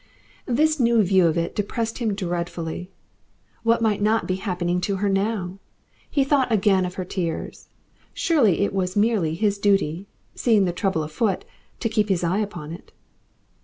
This 0.47 0.79
new 0.79 1.03
view 1.03 1.27
of 1.27 1.37
it 1.37 1.53
depressed 1.55 1.99
him 1.99 2.15
dreadfully. 2.15 2.89
What 3.61 3.83
might 3.83 4.01
not 4.01 4.25
be 4.25 4.37
happening 4.37 4.81
to 4.81 4.95
her 4.95 5.09
now? 5.09 5.59
He 6.09 6.23
thought 6.23 6.51
again 6.51 6.87
of 6.87 6.95
her 6.95 7.05
tears. 7.05 7.67
Surely 8.11 8.61
it 8.61 8.73
was 8.73 8.95
merely 8.95 9.35
his 9.35 9.59
duty, 9.59 10.07
seeing 10.33 10.65
the 10.65 10.73
trouble 10.73 11.03
afoot, 11.03 11.45
to 11.81 11.87
keep 11.87 12.09
his 12.09 12.23
eye 12.23 12.39
upon 12.39 12.71
it. 12.71 12.91